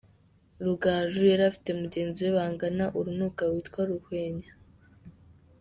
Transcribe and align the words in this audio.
Rugaju 0.65 1.21
yari 1.31 1.43
afite 1.49 1.69
mugenzi 1.81 2.19
we 2.25 2.31
bangana 2.37 2.85
urunuka 2.97 3.43
witwa 3.51 3.81
Ruhwenya. 3.89 4.49